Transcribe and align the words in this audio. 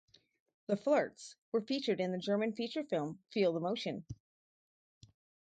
The 0.65 0.77
Flirts 0.77 1.35
were 1.51 1.61
featured 1.61 1.99
in 2.01 2.11
the 2.11 2.17
German 2.17 2.53
feature 2.53 2.83
film 2.83 3.19
"Feel 3.31 3.53
the 3.53 3.59
Motion". 3.59 4.03